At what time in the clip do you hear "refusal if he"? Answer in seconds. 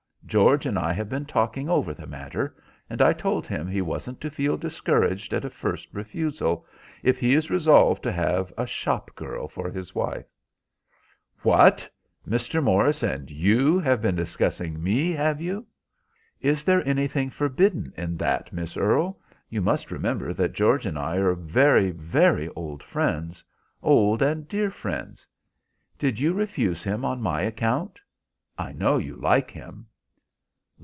5.93-7.33